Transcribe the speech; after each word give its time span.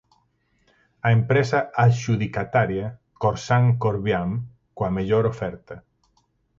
A 1.07 1.09
empresa 1.17 1.59
adxudicataria, 1.85 2.87
Corsán 3.23 3.65
Corviam, 3.83 4.29
coa 4.75 4.93
mellor 4.97 5.23
oferta. 5.33 5.75